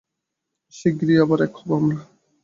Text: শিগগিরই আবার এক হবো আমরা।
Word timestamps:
শিগগিরই 0.73 1.17
আবার 1.23 1.39
এক 1.41 1.53
হবো 1.59 1.73
আমরা। 1.79 1.97